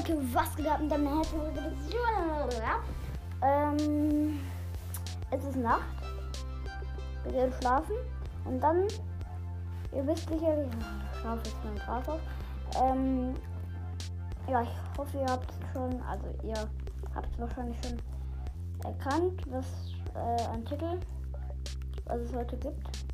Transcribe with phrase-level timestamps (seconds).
[0.00, 0.80] Leute, was geht ab?
[0.80, 2.80] Herzlich willkommen.
[3.42, 4.40] Ähm,
[5.30, 5.82] es ist Nacht.
[7.24, 7.96] Wir gehen schlafen.
[8.46, 8.84] Und dann,
[9.94, 12.20] ihr wisst sicherlich, ich schlafe jetzt mein Gras auf.
[12.82, 13.34] Ähm,
[14.48, 16.56] ja, ich hoffe, ihr habt schon, also ihr
[17.14, 18.00] habt es wahrscheinlich schon
[18.84, 19.66] erkannt, was
[20.14, 20.98] äh, ein Titel,
[22.06, 23.09] was es heute gibt.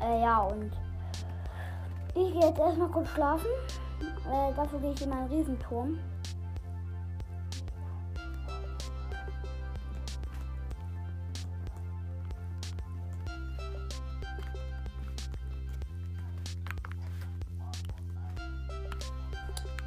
[0.00, 0.72] Äh, ja, und
[2.14, 3.50] ich gehe jetzt erstmal kurz schlafen.
[4.00, 5.98] Äh, dafür gehe ich in meinen Riesenturm.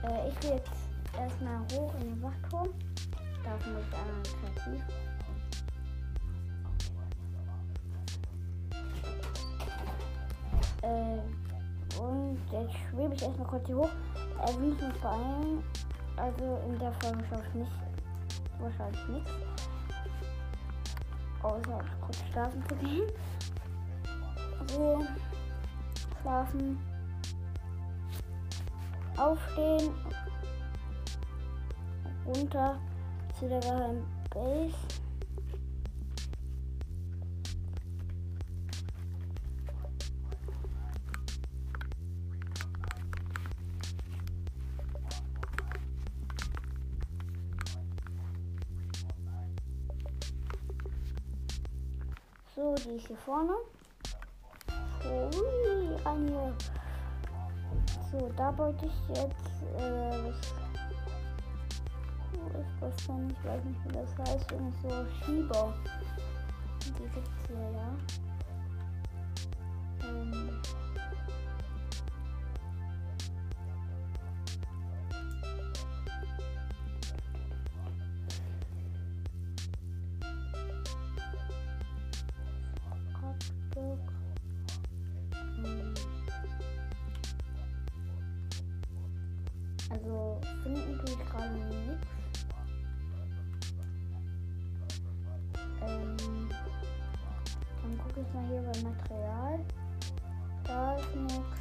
[0.04, 0.72] Äh, ich gehe jetzt
[1.18, 2.70] erstmal hoch in den Wachturm.
[3.44, 5.13] Muss ich einmal kreativ.
[10.84, 13.90] Äh, und jetzt schwebe ich erstmal kurz hier hoch.
[14.42, 15.64] Äh, wir müssen uns beeilen.
[16.18, 17.72] Also in der Folge schaffe ich nicht.
[18.60, 19.32] Wahrscheinlich nichts.
[21.42, 23.08] Außer kurz schlafen zu gehen.
[24.68, 25.04] So.
[26.22, 26.80] Schlafen.
[29.18, 29.92] Aufstehen.
[32.26, 32.80] Runter
[33.38, 34.06] zu der geheimen
[52.64, 53.56] So, die ist hier vorne.
[55.02, 56.54] So, ui, rein.
[58.10, 60.54] So, da wollte ich jetzt, äh, was,
[62.32, 63.30] wo ist das denn?
[63.32, 64.50] Ich weiß nicht, wie das heißt.
[64.54, 65.74] Irgend so Schieber.
[66.86, 68.33] Die gibt's hier, ja.
[89.94, 92.08] Also finden tue ich gerade nichts.
[95.82, 96.50] Ähm,
[97.82, 99.60] dann gucke ich mal hier beim Material.
[100.64, 101.60] Da ist nichts.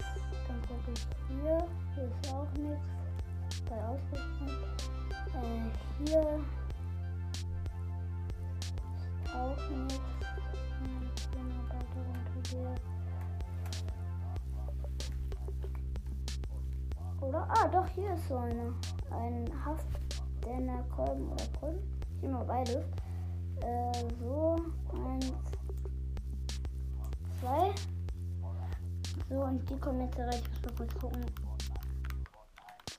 [0.48, 1.66] Dann gucke ich hier.
[1.94, 2.88] Hier ist auch nichts.
[3.68, 4.48] Bei Ausrüstung.
[5.34, 6.40] Äh, hier
[9.24, 10.11] ist auch nichts.
[17.32, 17.48] Oder?
[17.48, 18.74] Ah, doch, hier ist so eine.
[19.10, 21.80] Ein Haftdenner Kolben oder Kolben.
[22.16, 22.84] Ich nehme beides.
[23.62, 24.56] Äh, so.
[24.92, 25.32] Eins.
[27.40, 27.70] Zwei.
[29.30, 30.28] So, und die kommen jetzt rein.
[30.28, 31.24] Ich muss mal kurz gucken.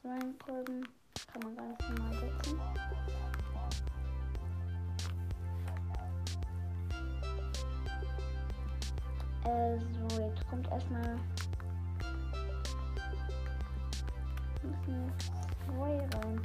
[0.01, 0.83] Zwei Kolben.
[1.31, 2.59] Kann man nicht normal setzen.
[9.45, 11.19] Äh, so, jetzt kommt erstmal.
[14.87, 15.11] Müssen
[15.65, 16.41] zwei rein.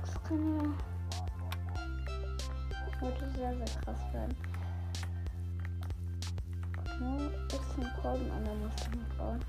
[0.00, 0.62] Das kann ja
[3.00, 4.36] heute sehr, sehr krass werden.
[6.98, 8.74] Nur ein Kolben an der noch
[9.18, 9.40] bauen.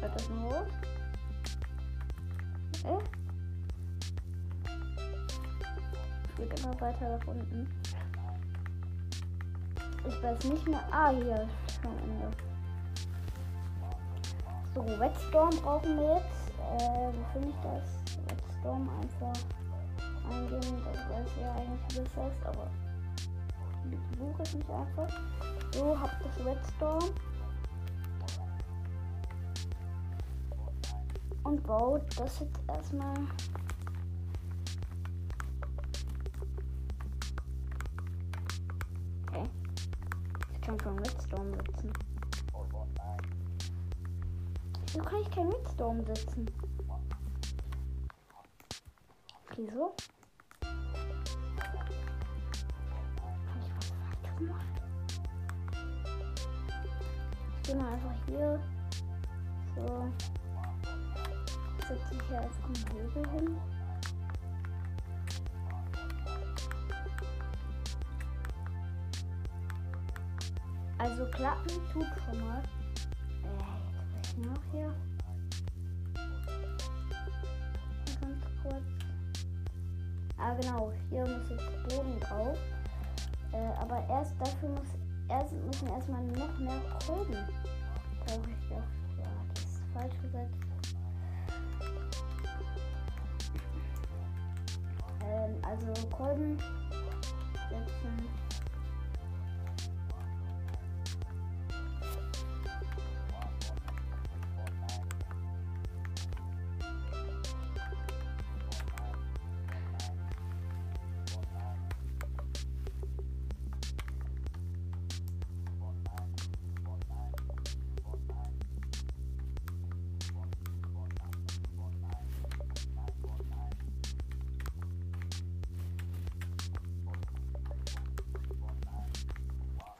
[0.00, 0.66] Wird das nur hoch?
[2.84, 3.00] Äh?
[6.36, 7.68] Geht immer weiter nach unten.
[10.06, 10.84] Ich weiß nicht mehr.
[10.90, 11.48] Ah, hier
[11.84, 12.30] ist schon Ende.
[14.74, 16.50] So, Wetstorm brauchen wir jetzt.
[16.58, 18.18] Äh, wo finde ich das?
[18.28, 19.40] Wetstorm einfach
[20.30, 20.82] eingeben.
[20.84, 22.70] Das weiß ich ja eigentlich, wie das heißt, aber
[23.90, 25.08] ich suche es nicht einfach.
[25.72, 27.04] So, hab das Wetstorm.
[31.44, 33.14] Und baut das jetzt erstmal.
[40.64, 41.92] Ich kann schon Wetstorm setzen.
[44.80, 46.46] Wieso kann ich kein Wetstorm setzen?
[49.56, 49.94] Wieso?
[57.52, 58.58] Ich gehe mal einfach hier.
[59.76, 60.10] So.
[61.86, 63.83] Setze ich hier einfach einen Hebel hin.
[71.04, 72.62] Also klappen tut schon mal.
[73.42, 74.90] Äh, noch hier.
[78.22, 78.84] Ganz kurz.
[80.38, 82.56] Ah genau, hier muss jetzt Boden drauf.
[83.52, 84.88] Äh, aber erst dafür muss
[85.28, 87.36] erst müssen erstmal noch mehr Kolben.
[88.24, 88.88] Brauche ich doch.
[89.18, 90.58] Ja, das ist falsch gesetzt.
[95.22, 96.56] Ähm, also Kolben
[97.68, 98.43] setzen.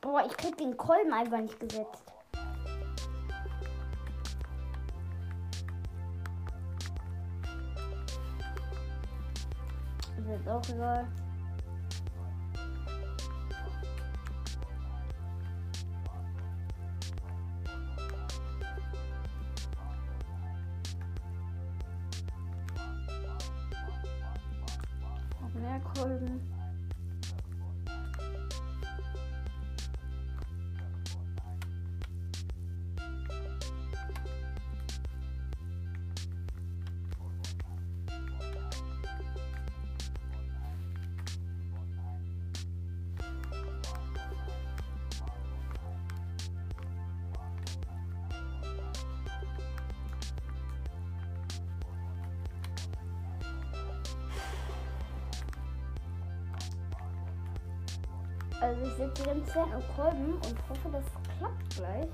[0.04, 2.12] Boah, ich krieg den Kolben einfach nicht gesetzt.
[10.18, 11.08] Ist jetzt auch egal.
[25.54, 26.53] Mehr Kolben.
[58.64, 61.04] Also ich setze die ganze Zeit auf Kolben und hoffe, das
[61.36, 62.08] klappt gleich.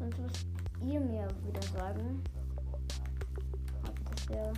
[0.00, 0.46] Sonst müsst
[0.82, 2.24] ihr mir wieder sagen,
[3.86, 4.52] ob das ja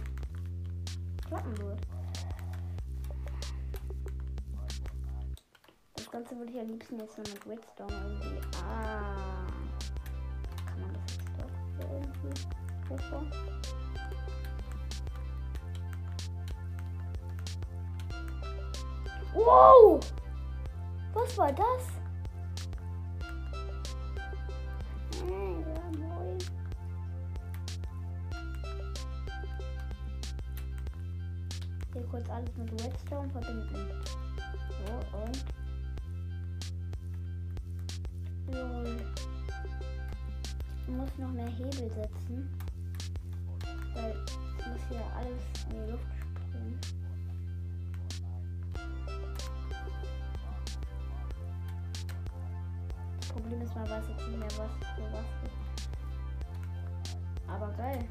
[1.26, 1.80] klappen wird.
[5.96, 8.40] Das Ganze würde ich am liebsten jetzt noch mit Redstone irgendwie.
[8.64, 9.17] Ah.
[19.34, 20.00] Wow!
[21.12, 21.98] Was war das?
[31.92, 33.90] Hier kurz alles mit Redstone verbinden.
[34.86, 35.44] So, und.
[38.50, 38.87] Lol.
[40.88, 42.50] Muss noch mehr Hebel setzen.
[43.94, 46.04] Weil es muss hier alles in die Luft
[46.48, 46.80] springen.
[53.20, 55.58] Das Problem ist, man weiß jetzt nicht mehr, was für was ist.
[57.46, 58.04] Aber geil.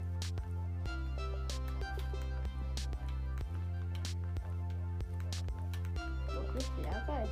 [6.28, 7.30] Wirklich sehr geil.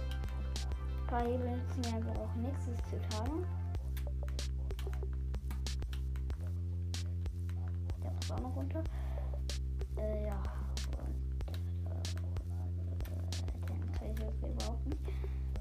[1.01, 3.45] Ein paar Hebel nützen aber auch nichts, ist zu Tarnung.
[8.65, 8.83] Runter.
[9.97, 10.43] Äh, ja.
[10.97, 11.15] Und,
[13.11, 13.17] äh,
[13.67, 15.01] den kann ich jetzt überhaupt nicht.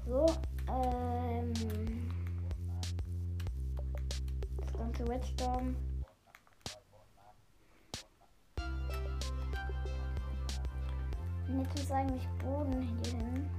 [0.05, 0.25] So,
[0.69, 1.53] ähm.
[4.57, 5.03] Das ganze.
[11.47, 13.49] Und Jetzt ist eigentlich Boden hier hin.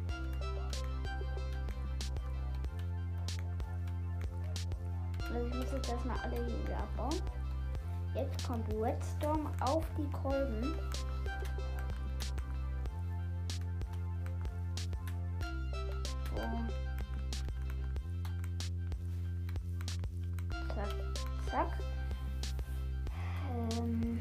[5.33, 7.36] Also ich muss jetzt erstmal alle Hebel abbauen.
[8.17, 10.75] Jetzt kommt Redstone auf die Kolben.
[16.35, 16.43] So.
[20.75, 20.95] Zack,
[21.51, 21.69] zack.
[23.53, 24.21] Ähm.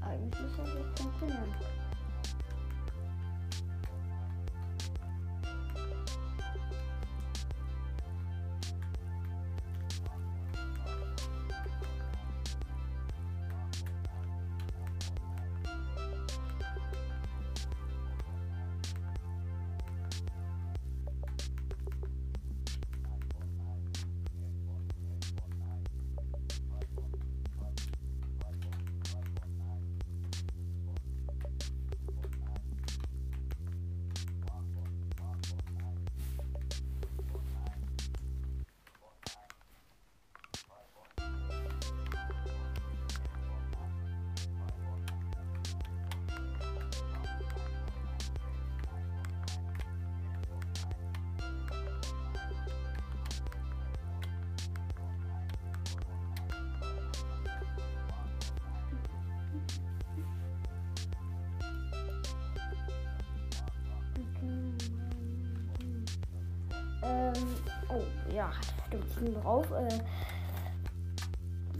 [0.00, 1.83] Eigentlich muss das funktionieren.
[68.34, 68.50] Ja,
[68.86, 69.70] stimmt, ich bin drauf.
[69.70, 69.98] Äh,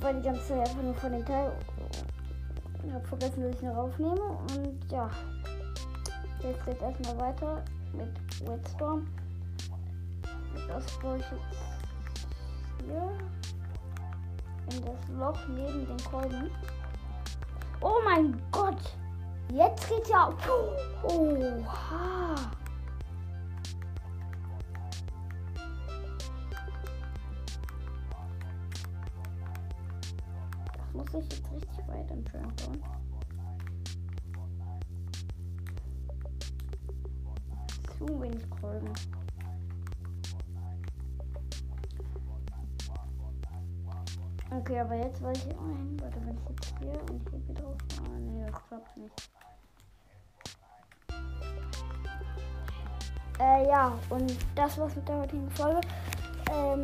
[0.00, 1.52] weil die ganze Zeit einfach nur von den Teil.
[2.86, 4.20] Ich habe vergessen, dass ich noch aufnehme.
[4.20, 5.10] Und ja,
[6.42, 9.06] jetzt geht erstmal weiter mit Wedstorm.
[10.68, 13.10] Das brauche ich jetzt hier
[14.70, 16.50] in das Loch neben den Kolben.
[17.80, 18.80] Oh mein Gott!
[19.52, 20.30] Jetzt geht's ja.
[21.02, 22.34] Oha!
[32.48, 32.82] Bauen.
[37.98, 38.92] Zu wenig Kolben.
[44.50, 45.96] Okay, aber jetzt weiß ich hin.
[46.00, 47.76] Warte, wenn ich jetzt hier und hier wieder drauf.
[48.04, 49.30] Ah, nee, das klappt nicht.
[53.40, 55.80] Äh, ja, und das war's mit der heutigen Folge.
[56.52, 56.82] Ähm,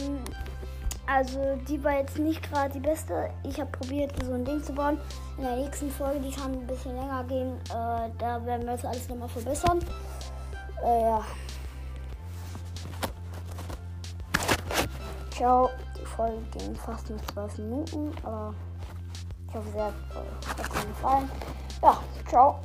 [1.13, 3.31] also, die war jetzt nicht gerade die beste.
[3.43, 5.01] Ich habe probiert, so ein Ding zu bauen.
[5.37, 8.85] In der nächsten Folge, die kann ein bisschen länger gehen, äh, da werden wir das
[8.85, 9.81] alles nochmal verbessern.
[10.85, 11.25] Äh, ja.
[15.31, 15.71] Ciao.
[16.17, 18.55] Folge ging fast nur 12 Minuten, aber
[19.49, 21.31] ich hoffe, sehr hat euch gefallen.
[21.83, 21.99] Ja,
[22.29, 22.61] ciao.